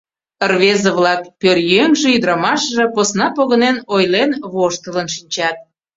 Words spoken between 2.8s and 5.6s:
посна погынен, ойлен, воштылын шинчат.